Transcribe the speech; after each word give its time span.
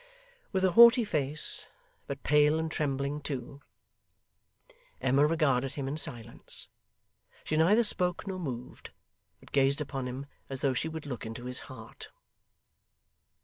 With 0.51 0.65
a 0.65 0.71
haughty 0.71 1.05
face, 1.05 1.67
but 2.07 2.23
pale 2.23 2.57
and 2.57 2.71
trembling 2.71 3.21
too, 3.21 3.61
Emma 4.99 5.27
regarded 5.27 5.75
him 5.75 5.87
in 5.87 5.95
silence. 5.95 6.69
She 7.43 7.55
neither 7.55 7.83
spoke 7.83 8.25
nor 8.25 8.39
moved, 8.39 8.89
but 9.39 9.51
gazed 9.51 9.79
upon 9.79 10.07
him 10.07 10.25
as 10.49 10.61
though 10.61 10.73
she 10.73 10.89
would 10.89 11.05
look 11.05 11.23
into 11.23 11.45
his 11.45 11.59
heart. 11.69 12.09